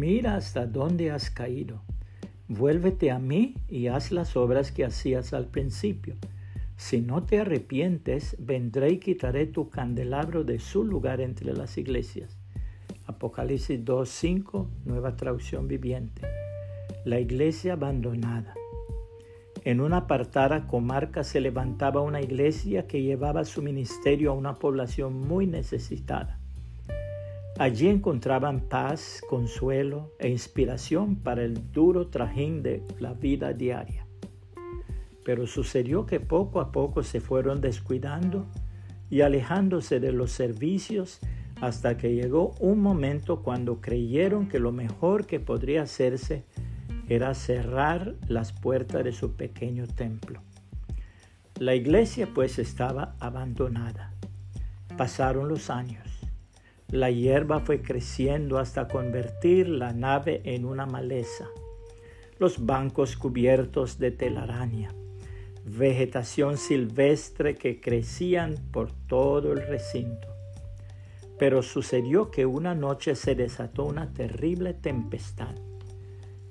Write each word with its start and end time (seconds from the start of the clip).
mira 0.00 0.36
hasta 0.36 0.64
dónde 0.64 1.10
has 1.10 1.28
caído. 1.28 1.82
Vuélvete 2.48 3.10
a 3.10 3.18
mí 3.18 3.56
y 3.68 3.88
haz 3.88 4.12
las 4.12 4.34
obras 4.34 4.72
que 4.72 4.86
hacías 4.86 5.34
al 5.34 5.48
principio. 5.48 6.16
Si 6.78 7.02
no 7.02 7.24
te 7.24 7.40
arrepientes, 7.40 8.34
vendré 8.38 8.92
y 8.92 8.98
quitaré 8.98 9.44
tu 9.46 9.68
candelabro 9.68 10.42
de 10.42 10.58
su 10.58 10.84
lugar 10.84 11.20
entre 11.20 11.52
las 11.52 11.76
iglesias. 11.76 12.38
Apocalipsis 13.06 13.84
2.5, 13.84 14.68
nueva 14.86 15.16
traducción 15.16 15.68
viviente. 15.68 16.22
La 17.04 17.20
iglesia 17.20 17.74
abandonada. 17.74 18.54
En 19.64 19.82
una 19.82 19.98
apartada 19.98 20.66
comarca 20.66 21.24
se 21.24 21.42
levantaba 21.42 22.00
una 22.00 22.22
iglesia 22.22 22.86
que 22.86 23.02
llevaba 23.02 23.44
su 23.44 23.60
ministerio 23.60 24.30
a 24.30 24.34
una 24.34 24.58
población 24.58 25.20
muy 25.28 25.46
necesitada. 25.46 26.40
Allí 27.60 27.88
encontraban 27.88 28.60
paz, 28.60 29.20
consuelo 29.28 30.14
e 30.18 30.30
inspiración 30.30 31.16
para 31.16 31.42
el 31.42 31.70
duro 31.72 32.06
trajín 32.06 32.62
de 32.62 32.82
la 32.98 33.12
vida 33.12 33.52
diaria. 33.52 34.06
Pero 35.26 35.46
sucedió 35.46 36.06
que 36.06 36.20
poco 36.20 36.62
a 36.62 36.72
poco 36.72 37.02
se 37.02 37.20
fueron 37.20 37.60
descuidando 37.60 38.46
y 39.10 39.20
alejándose 39.20 40.00
de 40.00 40.10
los 40.10 40.30
servicios 40.30 41.20
hasta 41.60 41.98
que 41.98 42.14
llegó 42.14 42.54
un 42.60 42.80
momento 42.80 43.42
cuando 43.42 43.82
creyeron 43.82 44.48
que 44.48 44.58
lo 44.58 44.72
mejor 44.72 45.26
que 45.26 45.38
podría 45.38 45.82
hacerse 45.82 46.46
era 47.10 47.34
cerrar 47.34 48.14
las 48.26 48.54
puertas 48.54 49.04
de 49.04 49.12
su 49.12 49.36
pequeño 49.36 49.86
templo. 49.86 50.40
La 51.58 51.74
iglesia 51.74 52.26
pues 52.32 52.58
estaba 52.58 53.16
abandonada. 53.20 54.14
Pasaron 54.96 55.46
los 55.46 55.68
años. 55.68 56.09
La 56.92 57.08
hierba 57.08 57.60
fue 57.60 57.82
creciendo 57.82 58.58
hasta 58.58 58.88
convertir 58.88 59.68
la 59.68 59.92
nave 59.92 60.40
en 60.44 60.64
una 60.64 60.86
maleza. 60.86 61.48
Los 62.40 62.66
bancos 62.66 63.16
cubiertos 63.16 64.00
de 64.00 64.10
telaraña. 64.10 64.92
Vegetación 65.64 66.56
silvestre 66.56 67.54
que 67.54 67.80
crecían 67.80 68.56
por 68.72 68.90
todo 68.90 69.52
el 69.52 69.64
recinto. 69.68 70.26
Pero 71.38 71.62
sucedió 71.62 72.32
que 72.32 72.44
una 72.44 72.74
noche 72.74 73.14
se 73.14 73.36
desató 73.36 73.84
una 73.84 74.12
terrible 74.12 74.74
tempestad. 74.74 75.54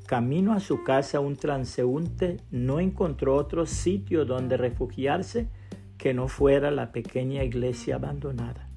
Camino 0.05 0.53
a 0.53 0.61
su 0.61 0.85
casa 0.85 1.19
un 1.19 1.35
transeúnte 1.35 2.37
no 2.49 2.79
encontró 2.79 3.35
otro 3.35 3.65
sitio 3.65 4.23
donde 4.23 4.55
refugiarse 4.55 5.49
que 5.97 6.13
no 6.13 6.29
fuera 6.29 6.71
la 6.71 6.93
pequeña 6.93 7.43
iglesia 7.43 7.95
abandonada. 7.95 8.68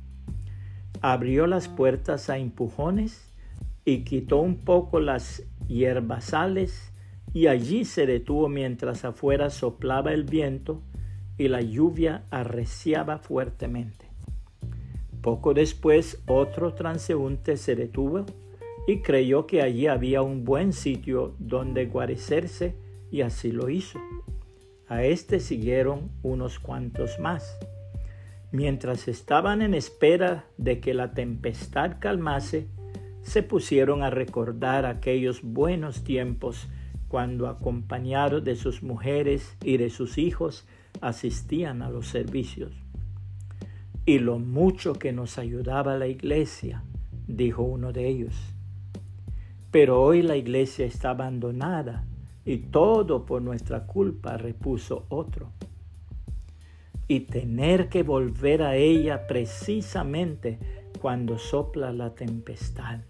Abrió 1.02 1.48
las 1.48 1.68
puertas 1.68 2.30
a 2.30 2.38
empujones 2.38 3.28
y 3.84 4.04
quitó 4.04 4.38
un 4.38 4.58
poco 4.58 5.00
las 5.00 5.42
hierbasales 5.66 6.92
y 7.34 7.48
allí 7.48 7.84
se 7.84 8.06
detuvo 8.06 8.48
mientras 8.48 9.04
afuera 9.04 9.50
soplaba 9.50 10.12
el 10.12 10.22
viento 10.22 10.80
y 11.38 11.48
la 11.48 11.60
lluvia 11.60 12.22
arreciaba 12.30 13.18
fuertemente. 13.18 14.06
Poco 15.22 15.54
después 15.54 16.22
otro 16.26 16.74
transeúnte 16.74 17.56
se 17.56 17.74
detuvo 17.74 18.24
y 18.86 19.00
creyó 19.00 19.46
que 19.46 19.62
allí 19.62 19.88
había 19.88 20.22
un 20.22 20.44
buen 20.44 20.72
sitio 20.72 21.34
donde 21.40 21.86
guarecerse 21.86 22.76
y 23.10 23.22
así 23.22 23.50
lo 23.50 23.70
hizo. 23.70 23.98
A 24.88 25.04
este 25.04 25.40
siguieron 25.40 26.10
unos 26.22 26.58
cuantos 26.58 27.18
más. 27.18 27.58
Mientras 28.52 29.08
estaban 29.08 29.62
en 29.62 29.74
espera 29.74 30.44
de 30.58 30.78
que 30.78 30.94
la 30.94 31.12
tempestad 31.12 31.96
calmase, 31.98 32.68
se 33.22 33.42
pusieron 33.42 34.02
a 34.02 34.10
recordar 34.10 34.86
aquellos 34.86 35.42
buenos 35.42 36.04
tiempos 36.04 36.68
cuando 37.08 37.48
acompañados 37.48 38.44
de 38.44 38.56
sus 38.56 38.82
mujeres 38.82 39.56
y 39.64 39.76
de 39.76 39.90
sus 39.90 40.18
hijos 40.18 40.66
asistían 41.00 41.82
a 41.82 41.90
los 41.90 42.06
servicios 42.06 42.72
y 44.04 44.18
lo 44.18 44.38
mucho 44.38 44.94
que 44.94 45.12
nos 45.12 45.38
ayudaba 45.38 45.96
la 45.96 46.08
iglesia, 46.08 46.82
dijo 47.26 47.62
uno 47.62 47.92
de 47.92 48.08
ellos. 48.08 48.34
Pero 49.70 50.02
hoy 50.02 50.22
la 50.22 50.36
iglesia 50.36 50.86
está 50.86 51.10
abandonada 51.10 52.04
y 52.44 52.58
todo 52.58 53.24
por 53.24 53.42
nuestra 53.42 53.86
culpa, 53.86 54.36
repuso 54.36 55.06
otro. 55.08 55.52
Y 57.12 57.20
tener 57.20 57.90
que 57.90 58.04
volver 58.04 58.62
a 58.62 58.74
ella 58.74 59.26
precisamente 59.26 60.58
cuando 60.98 61.36
sopla 61.36 61.92
la 61.92 62.14
tempestad. 62.14 63.00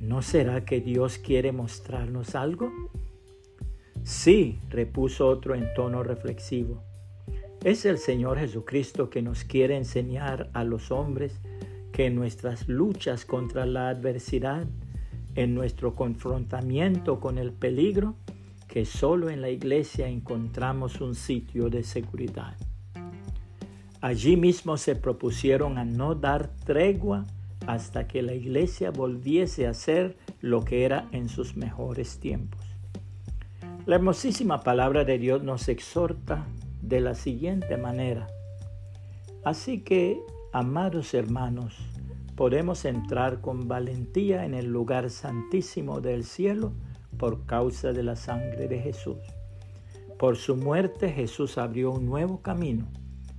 ¿No 0.00 0.22
será 0.22 0.64
que 0.64 0.80
Dios 0.80 1.18
quiere 1.18 1.52
mostrarnos 1.52 2.34
algo? 2.34 2.72
Sí, 4.02 4.60
repuso 4.70 5.28
otro 5.28 5.54
en 5.54 5.74
tono 5.74 6.02
reflexivo. 6.02 6.84
Es 7.62 7.84
el 7.84 7.98
Señor 7.98 8.38
Jesucristo 8.38 9.10
que 9.10 9.20
nos 9.20 9.44
quiere 9.44 9.76
enseñar 9.76 10.48
a 10.54 10.64
los 10.64 10.90
hombres 10.90 11.38
que 11.92 12.06
en 12.06 12.14
nuestras 12.14 12.66
luchas 12.66 13.26
contra 13.26 13.66
la 13.66 13.90
adversidad, 13.90 14.66
en 15.34 15.54
nuestro 15.54 15.94
confrontamiento 15.94 17.20
con 17.20 17.36
el 17.36 17.52
peligro, 17.52 18.16
que 18.68 18.86
solo 18.86 19.28
en 19.28 19.42
la 19.42 19.50
iglesia 19.50 20.08
encontramos 20.08 21.02
un 21.02 21.14
sitio 21.14 21.68
de 21.68 21.82
seguridad. 21.82 22.56
Allí 24.02 24.36
mismo 24.36 24.76
se 24.78 24.96
propusieron 24.96 25.78
a 25.78 25.84
no 25.84 26.16
dar 26.16 26.48
tregua 26.64 27.24
hasta 27.68 28.08
que 28.08 28.20
la 28.20 28.34
iglesia 28.34 28.90
volviese 28.90 29.68
a 29.68 29.74
ser 29.74 30.16
lo 30.40 30.64
que 30.64 30.84
era 30.84 31.08
en 31.12 31.28
sus 31.28 31.56
mejores 31.56 32.18
tiempos. 32.18 32.60
La 33.86 33.94
hermosísima 33.94 34.60
palabra 34.62 35.04
de 35.04 35.18
Dios 35.18 35.44
nos 35.44 35.68
exhorta 35.68 36.44
de 36.82 37.00
la 37.00 37.14
siguiente 37.14 37.76
manera. 37.76 38.26
Así 39.44 39.82
que, 39.82 40.20
amados 40.52 41.14
hermanos, 41.14 41.76
podemos 42.34 42.84
entrar 42.84 43.40
con 43.40 43.68
valentía 43.68 44.44
en 44.44 44.54
el 44.54 44.66
lugar 44.66 45.10
santísimo 45.10 46.00
del 46.00 46.24
cielo 46.24 46.72
por 47.18 47.46
causa 47.46 47.92
de 47.92 48.02
la 48.02 48.16
sangre 48.16 48.66
de 48.66 48.80
Jesús. 48.80 49.18
Por 50.18 50.36
su 50.36 50.56
muerte 50.56 51.12
Jesús 51.12 51.56
abrió 51.56 51.92
un 51.92 52.06
nuevo 52.06 52.42
camino, 52.42 52.88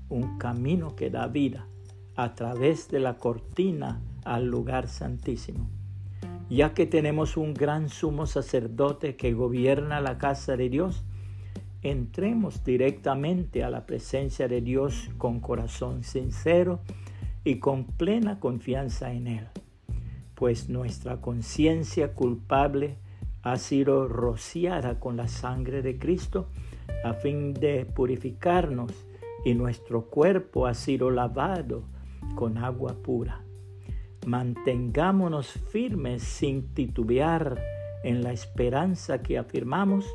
un 0.09 0.37
camino 0.37 0.95
que 0.95 1.09
da 1.09 1.27
vida 1.27 1.67
a 2.15 2.35
través 2.35 2.89
de 2.89 2.99
la 2.99 3.17
cortina 3.17 4.01
al 4.23 4.47
lugar 4.47 4.87
santísimo. 4.87 5.69
Ya 6.49 6.73
que 6.73 6.85
tenemos 6.85 7.37
un 7.37 7.53
gran 7.53 7.89
sumo 7.89 8.25
sacerdote 8.25 9.15
que 9.15 9.33
gobierna 9.33 10.01
la 10.01 10.17
casa 10.17 10.55
de 10.55 10.69
Dios, 10.69 11.03
entremos 11.81 12.63
directamente 12.63 13.63
a 13.63 13.69
la 13.69 13.85
presencia 13.85 14.47
de 14.47 14.61
Dios 14.61 15.09
con 15.17 15.39
corazón 15.39 16.03
sincero 16.03 16.79
y 17.43 17.59
con 17.59 17.85
plena 17.85 18.39
confianza 18.39 19.11
en 19.13 19.27
Él, 19.27 19.47
pues 20.35 20.69
nuestra 20.69 21.19
conciencia 21.21 22.13
culpable 22.13 22.97
ha 23.41 23.57
sido 23.57 24.07
rociada 24.07 24.99
con 24.99 25.17
la 25.17 25.27
sangre 25.27 25.81
de 25.81 25.97
Cristo 25.97 26.47
a 27.03 27.13
fin 27.13 27.53
de 27.53 27.85
purificarnos 27.85 28.93
y 29.43 29.53
nuestro 29.53 30.05
cuerpo 30.05 30.67
ha 30.67 30.73
sido 30.73 31.11
lavado 31.11 31.83
con 32.35 32.57
agua 32.57 32.95
pura. 33.03 33.43
Mantengámonos 34.25 35.47
firmes 35.47 36.23
sin 36.23 36.73
titubear 36.73 37.61
en 38.03 38.23
la 38.23 38.31
esperanza 38.31 39.21
que 39.21 39.37
afirmamos 39.37 40.05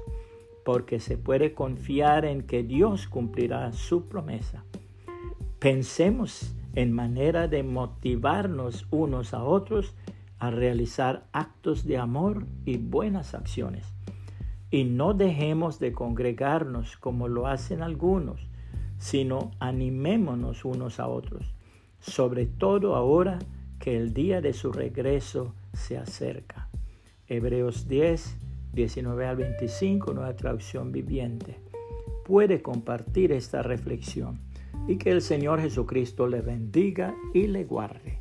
porque 0.64 1.00
se 1.00 1.16
puede 1.16 1.54
confiar 1.54 2.24
en 2.24 2.42
que 2.42 2.62
Dios 2.62 3.08
cumplirá 3.08 3.72
su 3.72 4.06
promesa. 4.06 4.64
Pensemos 5.58 6.54
en 6.74 6.92
manera 6.92 7.48
de 7.48 7.62
motivarnos 7.62 8.86
unos 8.90 9.34
a 9.34 9.42
otros 9.42 9.94
a 10.38 10.50
realizar 10.50 11.26
actos 11.32 11.84
de 11.84 11.98
amor 11.98 12.46
y 12.64 12.76
buenas 12.76 13.34
acciones. 13.34 13.92
Y 14.70 14.84
no 14.84 15.14
dejemos 15.14 15.78
de 15.78 15.92
congregarnos 15.92 16.96
como 16.98 17.28
lo 17.28 17.46
hacen 17.46 17.82
algunos, 17.82 18.46
sino 18.98 19.52
animémonos 19.60 20.64
unos 20.64 21.00
a 21.00 21.08
otros, 21.08 21.54
sobre 22.00 22.46
todo 22.46 22.96
ahora 22.96 23.38
que 23.78 23.96
el 23.96 24.12
día 24.12 24.40
de 24.40 24.52
su 24.52 24.72
regreso 24.72 25.54
se 25.72 25.98
acerca. 25.98 26.68
Hebreos 27.26 27.88
10, 27.88 28.36
19 28.72 29.26
al 29.26 29.36
25, 29.36 30.12
nueva 30.14 30.34
traducción 30.34 30.92
viviente. 30.92 31.56
Puede 32.24 32.62
compartir 32.62 33.32
esta 33.32 33.62
reflexión 33.62 34.40
y 34.86 34.96
que 34.96 35.10
el 35.10 35.22
Señor 35.22 35.60
Jesucristo 35.60 36.26
le 36.26 36.40
bendiga 36.40 37.14
y 37.34 37.46
le 37.46 37.64
guarde. 37.64 38.17